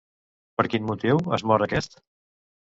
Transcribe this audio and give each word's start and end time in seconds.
Per 0.61 0.65
quin 0.75 0.87
motiu 0.93 1.23
es 1.39 1.47
mor 1.53 1.67
aquest? 1.69 1.97